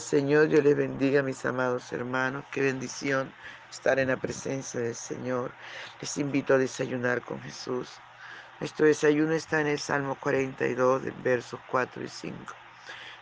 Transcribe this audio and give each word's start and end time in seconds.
Señor, 0.00 0.48
Dios 0.48 0.62
les 0.64 0.76
bendiga, 0.76 1.22
mis 1.22 1.44
amados 1.44 1.92
hermanos. 1.92 2.44
Qué 2.50 2.60
bendición 2.60 3.32
estar 3.70 3.98
en 3.98 4.08
la 4.08 4.16
presencia 4.16 4.80
del 4.80 4.94
Señor. 4.94 5.52
Les 6.00 6.16
invito 6.18 6.54
a 6.54 6.58
desayunar 6.58 7.22
con 7.22 7.40
Jesús. 7.40 7.88
Nuestro 8.60 8.86
desayuno 8.86 9.32
está 9.32 9.60
en 9.60 9.68
el 9.68 9.78
Salmo 9.78 10.16
42, 10.20 11.02
versos 11.22 11.60
4 11.70 12.04
y 12.04 12.08
5. 12.08 12.36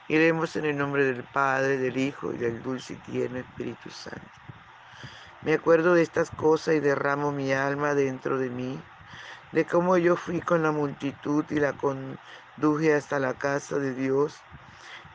Iremos 0.08 0.56
en 0.56 0.66
el 0.66 0.76
nombre 0.76 1.04
del 1.04 1.24
Padre, 1.24 1.78
del 1.78 1.96
Hijo 1.96 2.32
y 2.32 2.38
del 2.38 2.62
dulce 2.62 2.94
y 2.94 3.10
tierno 3.10 3.38
Espíritu 3.38 3.90
Santo. 3.90 4.30
Me 5.42 5.54
acuerdo 5.54 5.94
de 5.94 6.02
estas 6.02 6.30
cosas 6.30 6.74
y 6.74 6.80
derramo 6.80 7.32
mi 7.32 7.52
alma 7.52 7.94
dentro 7.94 8.38
de 8.38 8.50
mí, 8.50 8.80
de 9.52 9.64
cómo 9.64 9.96
yo 9.96 10.16
fui 10.16 10.40
con 10.40 10.62
la 10.62 10.72
multitud 10.72 11.44
y 11.50 11.60
la 11.60 11.74
conduje 11.74 12.94
hasta 12.94 13.18
la 13.18 13.34
casa 13.34 13.78
de 13.78 13.94
Dios 13.94 14.40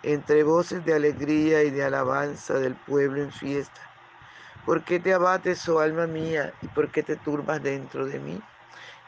entre 0.04 0.44
voces 0.44 0.84
de 0.86 0.96
alegría 0.96 1.64
y 1.64 1.70
de 1.70 1.84
alabanza 1.84 2.56
del 2.56 2.76
pueblo 2.76 3.22
en 3.22 3.32
fiesta. 3.32 3.82
¿Por 4.66 4.84
qué 4.84 5.00
te 5.00 5.14
abates, 5.14 5.68
oh 5.70 5.80
alma 5.80 6.08
mía, 6.08 6.54
y 6.62 6.68
por 6.68 6.92
qué 6.92 7.04
te 7.04 7.16
turbas 7.16 7.62
dentro 7.62 8.06
de 8.06 8.20
mí? 8.20 8.42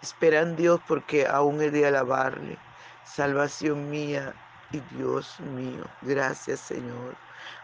Espera 0.02 0.42
en 0.42 0.56
Dios 0.56 0.82
porque 0.88 1.28
aún 1.28 1.62
he 1.62 1.70
de 1.70 1.88
alabarle, 1.88 2.58
salvación 3.06 3.90
mía 3.90 4.34
y 4.72 4.80
Dios 4.96 5.40
mío. 5.40 5.84
Gracias, 6.02 6.60
Señor, 6.60 7.16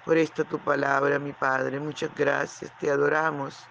por 0.06 0.18
esta 0.18 0.44
tu 0.44 0.60
palabra, 0.60 1.20
mi 1.20 1.34
Padre. 1.34 1.80
Muchas 1.80 2.14
gracias, 2.16 2.72
te 2.80 2.90
adoramos. 2.90 3.68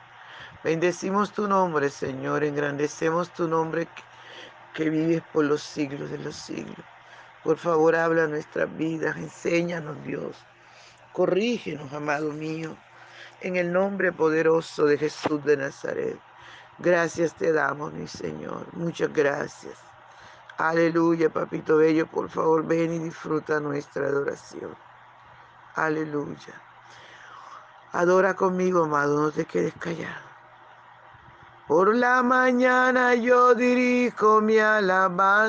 Bendecimos 0.63 1.33
tu 1.33 1.49
nombre, 1.49 1.89
Señor, 1.89 2.45
engrandecemos 2.45 3.33
tu 3.33 3.49
nombre 3.49 3.87
que, 3.87 4.03
que 4.75 4.91
vives 4.91 5.23
por 5.33 5.45
los 5.45 5.63
siglos 5.63 6.11
de 6.11 6.19
los 6.19 6.37
siglos. 6.37 6.85
Por 7.49 7.57
favor, 7.57 7.97
habla 7.97 8.27
nuestras 8.27 8.77
vidas, 8.77 9.17
enséñanos, 9.17 9.97
Dios. 10.05 10.37
Corrígenos, 11.15 11.91
amado 11.95 12.31
mío, 12.31 12.77
en 13.41 13.57
el 13.57 13.73
nombre 13.73 14.13
poderoso 14.13 14.85
de 14.85 14.99
Jesús 14.99 15.43
de 15.47 15.57
Nazaret. 15.57 16.21
Gracias 16.79 17.33
te 17.33 17.51
damos, 17.51 17.95
mi 17.95 18.07
Señor. 18.07 18.67
Muchas 18.75 19.11
gracias. 19.15 19.79
Aleluya, 20.59 21.31
papito 21.31 21.79
bello. 21.79 22.07
Por 22.07 22.29
favor, 22.29 22.67
ven 22.67 22.93
y 22.93 22.99
disfruta 22.99 23.61
nuestra 23.61 24.09
adoración. 24.09 24.77
Aleluya. 25.75 26.53
Adora 27.93 28.35
conmigo, 28.35 28.85
amado, 28.85 29.23
no 29.23 29.31
te 29.31 29.47
quedes 29.47 29.73
callado. 29.79 30.29
Por 31.67 31.95
la 31.95 32.23
mañana 32.23 33.15
yo 33.15 33.55
dirijo 33.55 34.43
mi 34.43 34.59
alabanza 34.59 35.49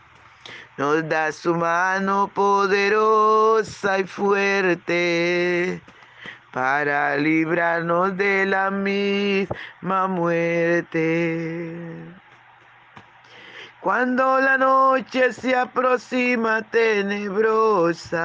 Nos 0.81 1.07
da 1.07 1.31
su 1.31 1.53
mano 1.53 2.27
poderosa 2.33 3.99
y 3.99 4.03
fuerte 4.03 5.79
para 6.51 7.15
librarnos 7.17 8.17
de 8.17 8.47
la 8.47 8.71
misma 8.71 10.07
muerte. 10.07 11.77
Cuando 13.79 14.41
la 14.41 14.57
noche 14.57 15.31
se 15.33 15.55
aproxima 15.55 16.63
tenebrosa, 16.63 18.17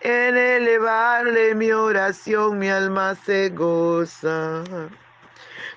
en 0.00 0.36
elevarle 0.36 1.56
mi 1.56 1.72
oración 1.72 2.60
mi 2.60 2.68
alma 2.68 3.16
se 3.16 3.48
goza. 3.48 4.62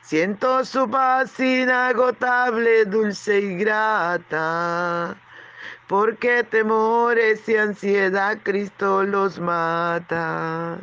Siento 0.04 0.64
su 0.66 0.88
paz 0.88 1.40
inagotable, 1.40 2.86
dulce 2.86 3.40
y 3.40 3.56
grata, 3.56 5.16
porque 5.92 6.46
temores 6.46 7.50
y 7.50 7.58
ansiedad 7.58 8.38
Cristo 8.44 9.04
los 9.04 9.42
mata. 9.42 10.80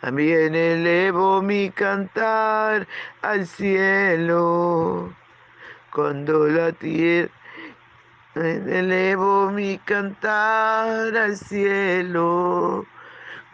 También 0.00 0.54
elevo 0.54 1.42
mi 1.42 1.70
cantar 1.70 2.86
al 3.22 3.44
cielo, 3.44 5.12
cuando 5.92 6.46
la 6.46 6.70
tierra 6.70 7.28
elevo 8.36 9.50
mi 9.50 9.78
cantar 9.78 11.16
al 11.16 11.36
cielo 11.36 12.86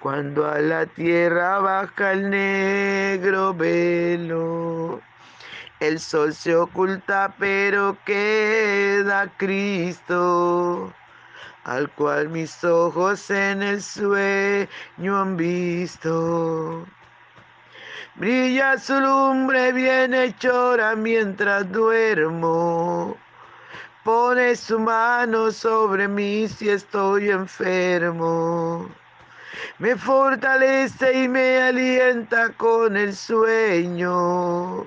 cuando 0.01 0.47
a 0.47 0.59
la 0.59 0.85
tierra 0.87 1.59
baja 1.59 2.13
el 2.13 2.31
negro 2.31 3.55
velo. 3.55 5.01
El 5.81 5.99
sol 5.99 6.35
se 6.35 6.55
oculta, 6.55 7.35
pero 7.39 7.97
queda 8.05 9.33
Cristo, 9.39 10.93
al 11.65 11.91
cual 11.93 12.29
mis 12.29 12.63
ojos 12.63 13.31
en 13.31 13.63
el 13.63 13.83
sueño 13.83 15.21
han 15.21 15.37
visto. 15.37 16.87
Brilla 18.17 18.79
su 18.79 19.01
lumbre 19.01 19.73
bien 19.73 20.15
hechora 20.15 20.95
mientras 20.95 21.71
duermo. 21.73 23.17
Pone 24.05 24.57
su 24.57 24.79
mano 24.79 25.51
sobre 25.51 26.09
mí 26.09 26.47
si 26.49 26.69
estoy 26.69 27.31
enfermo 27.31 28.91
me 29.79 29.97
fortalece 29.97 31.25
y 31.25 31.29
me 31.29 31.59
alienta 31.59 32.51
con 32.51 32.97
el 32.97 33.15
sueño. 33.15 34.87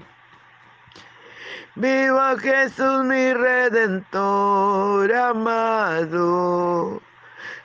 Viva 1.75 2.37
Jesús 2.37 3.03
mi 3.05 3.33
redentor 3.33 5.13
amado, 5.13 7.01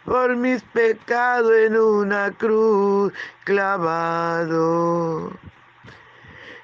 por 0.05 0.37
mis 0.37 0.62
pecados 0.62 1.53
en 1.53 1.77
una 1.77 2.31
cruz 2.31 3.12
clavado. 3.44 5.32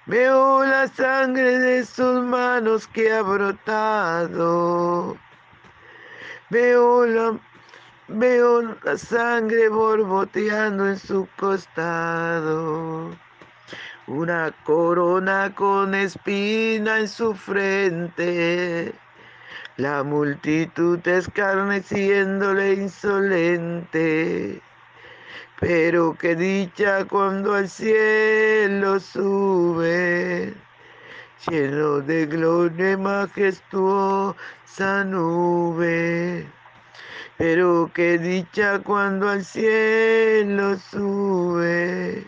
Veo 0.06 0.64
la 0.64 0.86
sangre 0.88 1.58
de 1.58 1.84
sus 1.84 2.22
manos 2.22 2.86
que 2.86 3.12
ha 3.12 3.22
brotado. 3.22 5.16
Veo 6.50 7.06
la 7.06 7.38
Veo 8.14 8.62
la 8.84 8.98
sangre 8.98 9.70
borboteando 9.70 10.86
en 10.86 10.98
su 10.98 11.26
costado. 11.38 13.16
Una 14.14 14.52
corona 14.64 15.54
con 15.54 15.94
espina 15.94 16.98
en 17.00 17.08
su 17.08 17.34
frente. 17.34 18.92
La 19.78 20.02
multitud 20.02 20.98
escarneciéndole 21.08 22.74
insolente. 22.74 24.60
Pero 25.58 26.14
qué 26.20 26.36
dicha 26.36 27.06
cuando 27.06 27.54
al 27.54 27.70
cielo 27.70 29.00
sube, 29.00 30.52
lleno 31.48 32.00
de 32.00 32.26
gloria 32.26 32.92
y 32.92 32.96
majestuosa 32.98 34.34
nube. 35.06 36.46
Pero 37.38 37.90
qué 37.94 38.18
dicha 38.18 38.78
cuando 38.80 39.30
al 39.30 39.42
cielo 39.42 40.76
sube, 40.76 42.26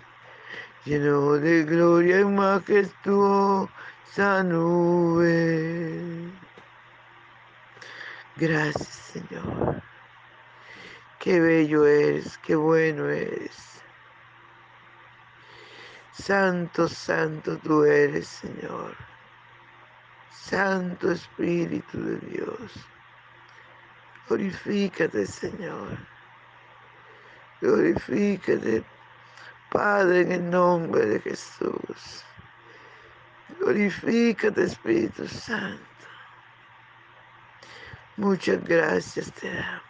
lleno 0.85 1.33
de 1.35 1.65
gloria 1.65 2.21
y 2.21 2.25
majestuosa 2.25 3.69
nube. 4.45 6.31
Gracias, 8.37 8.89
Señor. 8.89 9.83
Qué 11.19 11.41
bello 11.41 11.87
eres, 11.87 12.37
qué 12.39 12.55
bueno 12.55 13.09
eres. 13.09 13.81
Santo, 16.13 16.89
santo 16.89 17.57
tú 17.59 17.85
eres, 17.85 18.29
Señor. 18.29 18.95
Santo 20.31 21.13
Espíritu 21.13 21.99
de 21.99 22.19
Dios. 22.29 22.73
Glorifícate, 24.29 25.27
Señor. 25.27 25.97
Glorifícate, 27.61 28.85
Padre, 29.75 30.21
en 30.21 30.31
el 30.31 30.51
nombre 30.51 31.05
de 31.05 31.21
Jesús. 31.21 32.25
Glorifícate, 33.59 34.63
Espíritu 34.63 35.27
Santo. 35.27 35.83
Muchas 38.17 38.63
gracias 38.63 39.33
te 39.33 39.53
damos. 39.53 39.83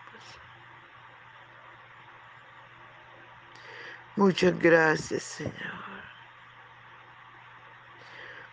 Muchas 4.16 4.58
gracias, 4.58 5.22
Señor. 5.22 5.52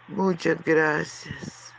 Muchas 0.09 0.61
gracias. 0.65 1.73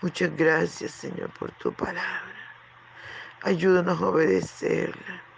Muchas 0.00 0.34
gracias, 0.34 0.92
Señor, 0.92 1.30
por 1.38 1.52
tu 1.58 1.70
palabra. 1.70 2.32
Ayúdanos 3.42 4.00
a 4.00 4.06
obedecerla. 4.06 5.29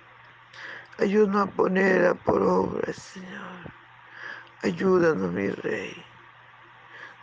Ayúdanos 1.03 1.49
a 1.49 1.51
ponerla 1.51 2.15
por 2.15 2.41
obra, 2.41 2.93
Señor. 2.93 3.73
Ayúdanos, 4.63 5.33
mi 5.33 5.49
Rey. 5.49 6.05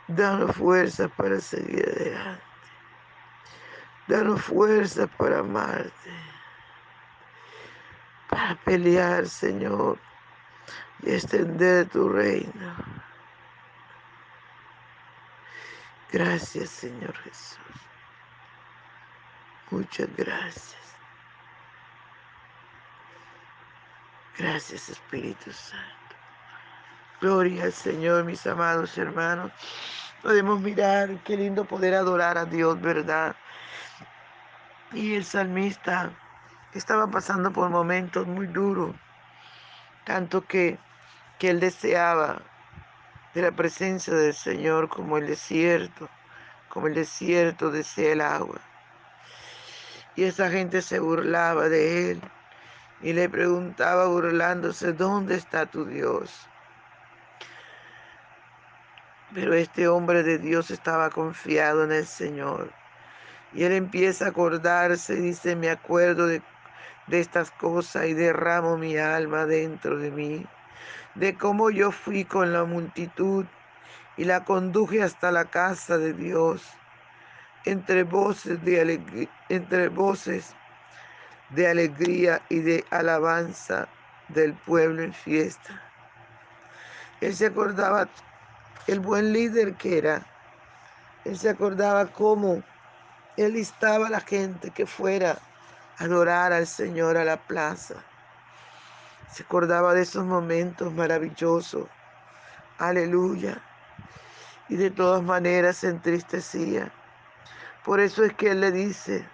Danos 0.09 0.53
fuerzas 0.57 1.09
para 1.15 1.39
seguir 1.39 1.87
adelante. 1.87 2.43
Danos 4.09 4.41
fuerzas 4.41 5.09
para 5.17 5.39
amarte. 5.39 6.11
Para 8.27 8.55
pelear, 8.65 9.25
Señor, 9.25 9.97
y 11.01 11.13
extender 11.13 11.87
tu 11.87 12.09
reino. 12.09 12.75
Gracias, 16.11 16.69
Señor 16.69 17.15
Jesús. 17.19 17.59
Muchas 19.71 20.09
gracias. 20.17 20.88
Gracias, 24.39 24.87
Espíritu 24.87 25.51
Santo. 25.51 26.15
Gloria 27.19 27.65
al 27.65 27.73
Señor, 27.73 28.23
mis 28.23 28.47
amados 28.47 28.97
hermanos. 28.97 29.51
Podemos 30.23 30.61
mirar, 30.61 31.21
qué 31.25 31.35
lindo 31.35 31.65
poder 31.65 31.93
adorar 31.93 32.37
a 32.37 32.45
Dios, 32.45 32.79
¿verdad? 32.79 33.35
Y 34.93 35.15
el 35.15 35.25
salmista 35.25 36.13
estaba 36.73 37.05
pasando 37.11 37.51
por 37.51 37.69
momentos 37.69 38.27
muy 38.27 38.47
duros, 38.47 38.95
tanto 40.05 40.45
que, 40.47 40.79
que 41.37 41.49
él 41.49 41.59
deseaba 41.59 42.41
de 43.33 43.41
la 43.41 43.51
presencia 43.51 44.13
del 44.13 44.33
Señor 44.33 44.87
como 44.87 45.17
el 45.17 45.27
desierto, 45.27 46.07
como 46.69 46.87
el 46.87 46.93
desierto 46.93 47.71
desea 47.71 48.13
el 48.13 48.21
agua. 48.21 48.61
Y 50.15 50.23
esa 50.23 50.49
gente 50.49 50.81
se 50.81 50.99
burlaba 50.99 51.67
de 51.67 52.11
él 52.11 52.21
y 53.01 53.13
le 53.13 53.29
preguntaba 53.29 54.07
burlándose, 54.07 54.93
¿dónde 54.93 55.35
está 55.35 55.65
tu 55.65 55.85
Dios? 55.85 56.47
Pero 59.33 59.53
este 59.53 59.87
hombre 59.87 60.23
de 60.23 60.37
Dios 60.37 60.71
estaba 60.71 61.09
confiado 61.09 61.83
en 61.83 61.91
el 61.91 62.05
Señor. 62.05 62.71
Y 63.53 63.63
él 63.63 63.73
empieza 63.73 64.25
a 64.25 64.29
acordarse 64.29 65.13
y 65.13 65.21
dice, 65.21 65.55
me 65.55 65.69
acuerdo 65.69 66.27
de, 66.27 66.41
de 67.07 67.19
estas 67.19 67.51
cosas 67.51 68.07
y 68.07 68.13
derramo 68.13 68.77
mi 68.77 68.97
alma 68.97 69.45
dentro 69.45 69.97
de 69.97 70.11
mí, 70.11 70.45
de 71.15 71.37
cómo 71.37 71.69
yo 71.69 71.91
fui 71.91 72.25
con 72.25 72.53
la 72.53 72.65
multitud 72.65 73.45
y 74.17 74.25
la 74.25 74.43
conduje 74.43 75.01
hasta 75.01 75.31
la 75.31 75.45
casa 75.45 75.97
de 75.97 76.13
Dios, 76.13 76.63
entre 77.65 78.03
voces 78.03 78.63
de 78.63 78.81
alegría, 78.81 79.29
entre 79.47 79.89
voces 79.89 80.55
de 81.49 81.67
alegría 81.67 82.41
y 82.49 82.59
de 82.59 82.85
alabanza 82.89 83.87
del 84.29 84.53
pueblo 84.53 85.01
en 85.01 85.13
fiesta. 85.13 85.81
Él 87.21 87.35
se 87.35 87.47
acordaba 87.47 88.07
el 88.87 88.99
buen 88.99 89.33
líder 89.33 89.75
que 89.75 89.97
era. 89.97 90.25
Él 91.25 91.37
se 91.37 91.49
acordaba 91.49 92.05
cómo 92.07 92.63
él 93.37 93.53
listaba 93.53 94.07
a 94.07 94.09
la 94.09 94.21
gente 94.21 94.71
que 94.71 94.85
fuera 94.85 95.37
a 95.97 96.03
adorar 96.03 96.53
al 96.53 96.67
Señor 96.67 97.17
a 97.17 97.25
la 97.25 97.37
plaza. 97.37 97.95
Se 99.31 99.43
acordaba 99.43 99.93
de 99.93 100.01
esos 100.01 100.25
momentos 100.25 100.93
maravillosos. 100.93 101.87
Aleluya. 102.77 103.61
Y 104.67 104.75
de 104.75 104.91
todas 104.91 105.23
maneras 105.23 105.77
se 105.77 105.89
entristecía. 105.89 106.91
Por 107.83 107.99
eso 107.99 108.23
es 108.23 108.33
que 108.33 108.51
él 108.51 108.61
le 108.61 108.71
dice, 108.71 109.25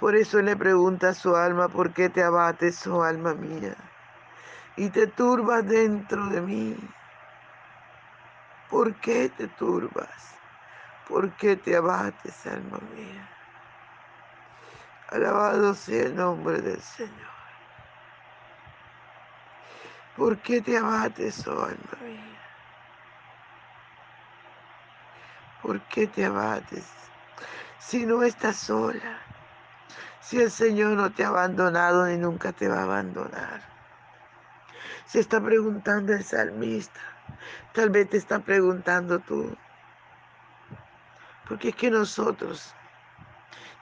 por 0.00 0.16
eso 0.16 0.40
le 0.40 0.56
pregunta 0.56 1.10
a 1.10 1.14
su 1.14 1.36
alma, 1.36 1.68
¿por 1.68 1.92
qué 1.92 2.08
te 2.08 2.22
abates, 2.22 2.86
oh 2.86 3.02
alma 3.02 3.34
mía? 3.34 3.76
Y 4.76 4.88
te 4.88 5.06
turbas 5.06 5.66
dentro 5.66 6.26
de 6.28 6.40
mí. 6.40 6.74
¿Por 8.70 8.94
qué 8.94 9.28
te 9.28 9.46
turbas? 9.46 10.34
¿Por 11.06 11.30
qué 11.36 11.56
te 11.56 11.76
abates, 11.76 12.46
alma 12.46 12.78
mía? 12.94 13.28
Alabado 15.08 15.74
sea 15.74 16.04
el 16.04 16.16
nombre 16.16 16.62
del 16.62 16.80
Señor. 16.80 17.28
¿Por 20.16 20.38
qué 20.38 20.62
te 20.62 20.78
abates, 20.78 21.46
oh 21.46 21.62
alma 21.62 21.98
mía? 22.02 22.40
¿Por 25.60 25.78
qué 25.88 26.06
te 26.06 26.24
abates 26.24 26.86
si 27.78 28.06
no 28.06 28.22
estás 28.22 28.56
sola? 28.56 29.29
Si 30.20 30.40
el 30.40 30.50
Señor 30.50 30.92
no 30.92 31.10
te 31.12 31.24
ha 31.24 31.28
abandonado 31.28 32.06
ni 32.06 32.16
nunca 32.16 32.52
te 32.52 32.68
va 32.68 32.80
a 32.80 32.82
abandonar. 32.82 33.62
Se 35.06 35.20
está 35.20 35.40
preguntando 35.40 36.12
el 36.12 36.22
salmista. 36.22 37.00
Tal 37.72 37.90
vez 37.90 38.10
te 38.10 38.16
está 38.16 38.38
preguntando 38.38 39.18
tú. 39.18 39.56
Porque 41.48 41.70
es 41.70 41.74
que 41.74 41.90
nosotros, 41.90 42.74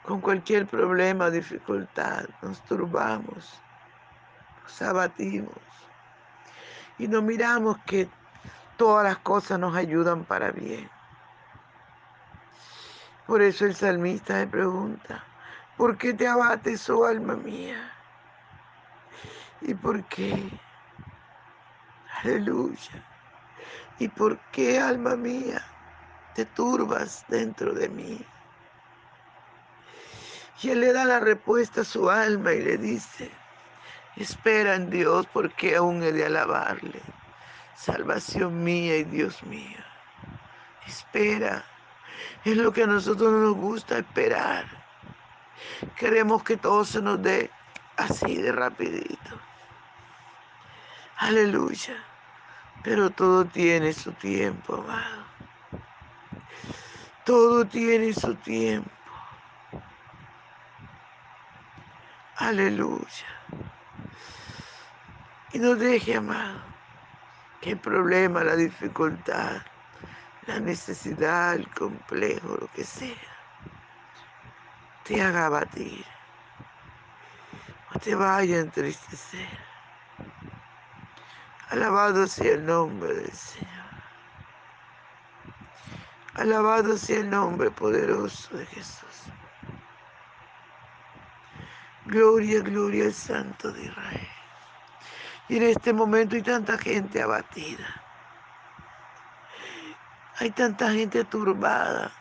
con 0.05 0.21
cualquier 0.21 0.67
problema 0.67 1.27
o 1.27 1.31
dificultad, 1.31 2.25
nos 2.41 2.65
turbamos, 2.65 3.61
nos 4.63 4.83
abatimos 4.83 5.59
y 6.99 7.09
no 7.09 7.23
miramos 7.23 7.79
que 7.87 8.09
todas 8.77 9.05
las 9.05 9.19
cosas 9.19 9.59
nos 9.59 9.77
ayudan 9.77 10.25
para 10.25 10.51
bien. 10.51 10.91
Por 13.27 13.43
eso 13.43 13.67
el 13.67 13.75
salmista 13.75 14.39
le 14.39 14.47
pregunta, 14.47 15.23
¿por 15.79 15.97
qué 15.97 16.13
te 16.13 16.27
abates, 16.27 16.91
oh 16.91 17.07
alma 17.07 17.37
mía? 17.37 17.91
¿Y 19.63 19.75
por 19.75 20.05
qué? 20.05 20.51
Aleluya. 22.23 23.07
¿Y 24.01 24.09
por 24.09 24.39
qué, 24.51 24.81
alma 24.81 25.17
mía, 25.17 25.65
te 26.35 26.45
turbas 26.45 27.25
dentro 27.29 27.73
de 27.73 27.89
mí? 27.89 28.25
Y 30.61 30.71
él 30.71 30.81
le 30.81 30.93
da 30.93 31.05
la 31.05 31.21
respuesta 31.21 31.83
a 31.83 31.85
su 31.85 32.11
alma 32.11 32.53
y 32.53 32.61
le 32.61 32.77
dice, 32.77 33.31
espera 34.17 34.75
en 34.75 34.91
Dios 34.91 35.29
porque 35.33 35.77
aún 35.77 36.03
he 36.03 36.11
de 36.13 36.27
alabarle. 36.27 37.01
Salvación 37.77 38.65
mía 38.65 38.97
y 38.97 39.05
Dios 39.05 39.45
mío. 39.45 39.79
Espera. 40.87 41.65
Es 42.45 42.57
lo 42.57 42.73
que 42.73 42.83
a 42.83 42.87
nosotros 42.89 43.31
no 43.33 43.39
nos 43.39 43.55
gusta 43.55 43.99
esperar. 43.99 44.88
Queremos 45.97 46.43
que 46.43 46.57
todo 46.57 46.85
se 46.85 47.01
nos 47.03 47.23
dé 47.23 47.51
así 47.97 48.37
de 48.37 48.53
rapidito. 48.53 49.41
Aleluya. 51.19 51.97
Pero 52.83 53.11
todo 53.11 53.45
tiene 53.45 53.93
su 53.93 54.13
tiempo, 54.13 54.77
amado. 54.77 55.25
Todo 57.25 57.67
tiene 57.67 58.13
su 58.13 58.35
tiempo. 58.37 58.91
Aleluya. 62.37 63.27
Y 65.53 65.59
no 65.59 65.75
deje, 65.75 66.17
amado, 66.17 66.61
que 67.61 67.71
el 67.71 67.79
problema, 67.79 68.45
la 68.45 68.55
dificultad, 68.55 69.63
la 70.47 70.61
necesidad, 70.61 71.55
el 71.55 71.69
complejo, 71.75 72.57
lo 72.61 72.69
que 72.69 72.85
sea, 72.85 73.17
te 75.09 75.23
haga 75.23 75.47
abatir 75.47 76.05
o 77.95 77.99
te 77.99 78.15
vaya 78.15 78.57
a 78.57 78.61
entristecer. 78.61 79.49
Alabado 81.71 82.27
sea 82.27 82.53
el 82.53 82.67
nombre 82.67 83.15
del 83.15 83.33
Señor. 83.33 83.73
Alabado 86.35 86.99
sea 86.99 87.21
el 87.21 87.31
nombre 87.31 87.71
poderoso 87.71 88.55
de 88.55 88.67
Jesús. 88.67 89.33
Gloria, 92.05 92.61
gloria 92.61 93.07
al 93.07 93.15
Santo 93.15 93.73
de 93.73 93.85
Israel. 93.87 94.29
Y 95.49 95.57
en 95.57 95.63
este 95.63 95.95
momento 95.95 96.37
hay 96.37 96.43
tanta 96.43 96.77
gente 96.77 97.23
abatida. 97.23 98.03
Hay 100.39 100.51
tanta 100.51 100.93
gente 100.93 101.25
turbada. 101.25 102.13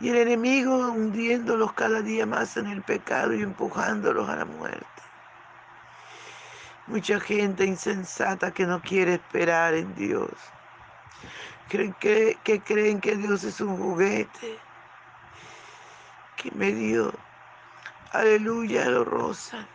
Y 0.00 0.08
el 0.08 0.16
enemigo 0.16 0.74
hundiéndolos 0.92 1.74
cada 1.74 2.00
día 2.00 2.24
más 2.24 2.56
en 2.56 2.66
el 2.66 2.82
pecado 2.82 3.34
y 3.34 3.42
empujándolos 3.42 4.28
a 4.30 4.36
la 4.36 4.44
muerte. 4.46 4.86
Mucha 6.86 7.20
gente 7.20 7.66
insensata 7.66 8.50
que 8.50 8.64
no 8.64 8.80
quiere 8.80 9.14
esperar 9.14 9.74
en 9.74 9.94
Dios. 9.94 10.30
Creen 11.68 11.94
que, 12.00 12.38
que 12.42 12.60
creen 12.60 13.00
que 13.00 13.14
Dios 13.14 13.44
es 13.44 13.60
un 13.60 13.76
juguete. 13.76 14.58
Que 16.36 16.50
me 16.52 16.72
dio, 16.72 17.12
aleluya, 18.12 18.86
lo 18.86 19.04
rozan. 19.04 19.68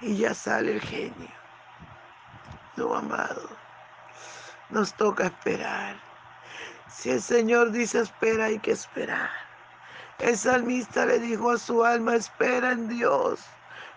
Y 0.00 0.16
ya 0.16 0.32
sale 0.32 0.72
el 0.72 0.80
genio. 0.80 1.30
No, 2.76 2.94
amado. 2.94 3.50
Nos 4.70 4.94
toca 4.94 5.26
esperar. 5.26 6.13
Si 6.94 7.10
el 7.10 7.20
Señor 7.20 7.72
dice 7.72 8.00
espera, 8.00 8.46
hay 8.46 8.58
que 8.60 8.70
esperar. 8.70 9.28
El 10.20 10.38
salmista 10.38 11.04
le 11.04 11.18
dijo 11.18 11.50
a 11.50 11.58
su 11.58 11.84
alma, 11.84 12.14
espera 12.14 12.72
en 12.72 12.88
Dios, 12.88 13.40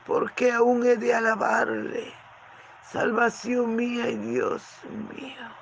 porque 0.05 0.51
aún 0.51 0.85
he 0.85 0.97
de 0.97 1.13
alabarle. 1.13 2.11
Salvación 2.91 3.75
mía 3.75 4.09
y 4.09 4.17
Dios 4.17 4.63
mío. 5.11 5.55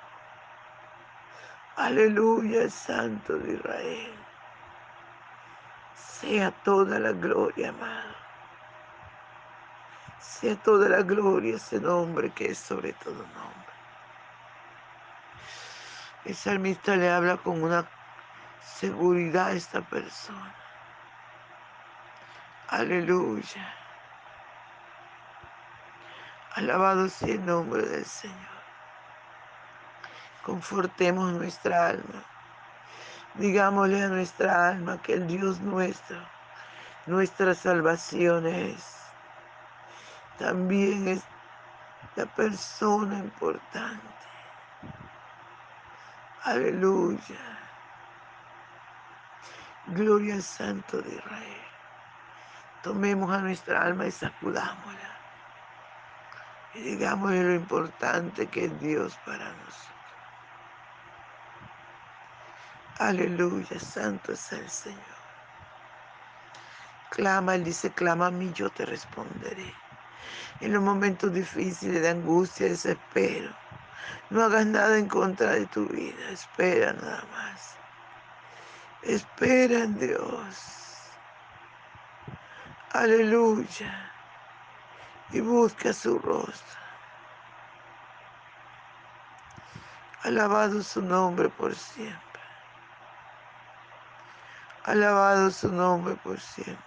Aleluya, 1.76 2.64
el 2.64 2.72
Santo 2.72 3.38
de 3.38 3.54
Israel. 3.54 4.14
Sea 5.94 6.52
toda 6.64 7.00
la 7.00 7.12
gloria, 7.12 7.70
amado. 7.70 8.16
Sea 10.20 10.56
toda 10.64 10.88
la 10.88 11.02
gloria 11.02 11.58
ese 11.58 11.80
nombre 11.82 12.32
que 12.32 12.52
es 12.52 12.58
sobre 12.58 12.94
todo 12.94 13.16
nombre. 13.16 13.65
El 16.26 16.36
salmista 16.36 16.96
le 16.96 17.12
habla 17.12 17.38
con 17.38 17.62
una 17.62 17.88
seguridad 18.60 19.48
a 19.48 19.52
esta 19.52 19.82
persona. 19.82 20.56
Aleluya. 22.68 23.74
Alabado 26.56 27.10
sea 27.10 27.36
el 27.36 27.46
nombre 27.46 27.84
del 27.84 28.06
Señor. 28.06 28.56
Confortemos 30.44 31.32
nuestra 31.34 31.90
alma. 31.90 32.24
Digámosle 33.36 34.04
a 34.04 34.08
nuestra 34.08 34.70
alma 34.70 35.00
que 35.04 35.14
el 35.14 35.28
Dios 35.28 35.60
nuestro, 35.60 36.18
nuestra 37.06 37.54
salvación 37.54 38.48
es. 38.48 38.98
También 40.40 41.08
es 41.08 41.24
la 42.16 42.26
persona 42.26 43.20
importante. 43.20 44.16
Aleluya. 46.46 47.40
Gloria 49.88 50.36
al 50.36 50.44
Santo 50.44 51.02
de 51.02 51.16
Israel. 51.16 51.66
Tomemos 52.84 53.32
a 53.32 53.40
nuestra 53.40 53.82
alma 53.82 54.06
y 54.06 54.12
sacudámosla. 54.12 55.16
Y 56.76 56.82
digámosle 56.82 57.44
lo 57.44 57.56
importante 57.56 58.48
que 58.48 58.66
es 58.66 58.80
Dios 58.80 59.18
para 59.26 59.54
nosotros. 59.54 59.96
Aleluya, 63.00 63.80
santo 63.80 64.34
es 64.34 64.52
el 64.54 64.70
Señor. 64.70 65.02
Clama, 67.10 67.56
Él 67.56 67.64
dice, 67.64 67.92
clama 67.92 68.28
a 68.28 68.32
mí, 68.32 68.52
yo 68.54 68.70
te 68.70 68.86
responderé. 68.86 69.74
En 70.62 70.74
los 70.74 70.84
momentos 70.84 71.34
difíciles 71.34 72.02
de 72.02 72.10
angustia, 72.10 72.68
desespero, 72.68 73.54
no 74.30 74.44
hagas 74.44 74.66
nada 74.66 74.98
en 74.98 75.08
contra 75.08 75.52
de 75.52 75.66
tu 75.68 75.88
vida, 75.88 76.30
espera 76.32 76.94
nada 76.94 77.24
más. 77.32 77.76
Espera 79.04 79.84
en 79.84 80.00
Dios. 80.00 80.86
Aleluya. 82.92 84.12
Y 85.32 85.42
busca 85.42 85.94
su 85.94 86.18
rostro. 86.18 86.80
Alabado 90.24 90.82
su 90.82 91.04
nombre 91.04 91.50
por 91.50 91.76
siempre. 91.76 92.42
Alabado 94.86 95.52
su 95.52 95.72
nombre 95.72 96.16
por 96.16 96.40
siempre. 96.40 96.84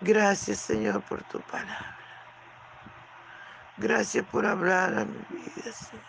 Gracias 0.00 0.58
Señor 0.58 1.02
por 1.02 1.22
tu 1.24 1.40
palabra. 1.42 2.03
Gracias 3.76 4.26
por 4.26 4.46
hablar 4.46 4.94
a 4.98 5.04
mi 5.06 5.24
vida, 5.28 5.72
Señor. 5.72 6.06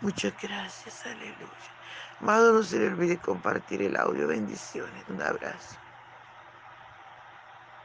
Muchas 0.00 0.34
gracias, 0.36 1.06
aleluya. 1.06 1.76
Amado, 2.18 2.52
no 2.52 2.62
se 2.64 2.78
le 2.80 2.88
olvide 2.88 3.20
compartir 3.20 3.82
el 3.82 3.96
audio. 3.96 4.26
Bendiciones. 4.26 5.04
Un 5.08 5.22
abrazo. 5.22 5.78